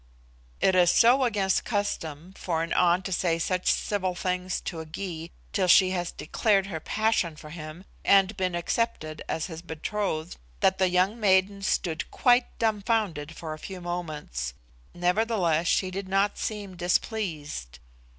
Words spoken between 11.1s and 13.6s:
maiden stood quite dumbfounded for a